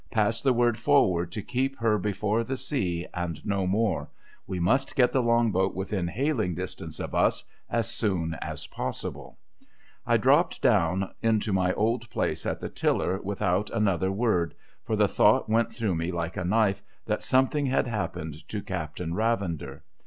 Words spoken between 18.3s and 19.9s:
to Captain Ravender.